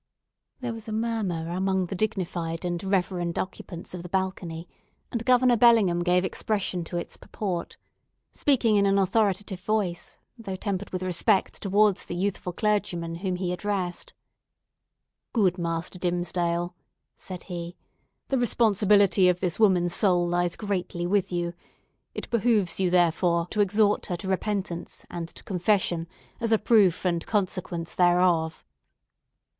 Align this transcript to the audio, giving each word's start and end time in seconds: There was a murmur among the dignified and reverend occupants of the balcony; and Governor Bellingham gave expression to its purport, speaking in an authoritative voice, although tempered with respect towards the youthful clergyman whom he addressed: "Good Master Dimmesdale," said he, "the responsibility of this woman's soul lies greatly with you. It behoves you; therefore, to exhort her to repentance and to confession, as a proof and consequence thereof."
There 0.61 0.73
was 0.73 0.87
a 0.87 0.91
murmur 0.91 1.47
among 1.49 1.85
the 1.85 1.93
dignified 1.93 2.65
and 2.65 2.83
reverend 2.83 3.37
occupants 3.37 3.93
of 3.93 4.01
the 4.01 4.09
balcony; 4.09 4.67
and 5.11 5.23
Governor 5.23 5.55
Bellingham 5.57 5.99
gave 5.99 6.25
expression 6.25 6.83
to 6.85 6.97
its 6.97 7.17
purport, 7.17 7.77
speaking 8.33 8.77
in 8.77 8.87
an 8.87 8.97
authoritative 8.97 9.59
voice, 9.59 10.17
although 10.39 10.55
tempered 10.55 10.89
with 10.89 11.03
respect 11.03 11.61
towards 11.61 12.03
the 12.03 12.15
youthful 12.15 12.51
clergyman 12.51 13.13
whom 13.17 13.35
he 13.35 13.53
addressed: 13.53 14.15
"Good 15.33 15.59
Master 15.59 15.99
Dimmesdale," 15.99 16.73
said 17.15 17.43
he, 17.43 17.75
"the 18.29 18.39
responsibility 18.39 19.29
of 19.29 19.39
this 19.39 19.59
woman's 19.59 19.93
soul 19.93 20.27
lies 20.27 20.55
greatly 20.55 21.05
with 21.05 21.31
you. 21.31 21.53
It 22.15 22.27
behoves 22.31 22.79
you; 22.79 22.89
therefore, 22.89 23.45
to 23.51 23.61
exhort 23.61 24.07
her 24.07 24.17
to 24.17 24.27
repentance 24.27 25.05
and 25.11 25.29
to 25.29 25.43
confession, 25.43 26.07
as 26.39 26.51
a 26.51 26.57
proof 26.57 27.05
and 27.05 27.23
consequence 27.27 27.93
thereof." 27.93 28.65